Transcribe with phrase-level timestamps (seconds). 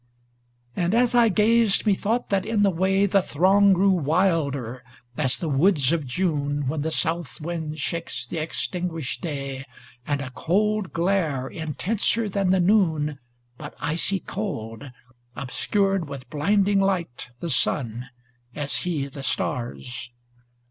[0.75, 4.83] And, as I gazed, methought that in the way The throng grew wilder,
[5.15, 9.63] as the woods of June When the south wind shakes the extin guished day;
[10.07, 13.19] And a cold glare, intenser than the noon
[13.59, 14.89] But icy cold,
[15.35, 18.09] obscured with blinding light The sun,
[18.55, 20.09] as he the stars.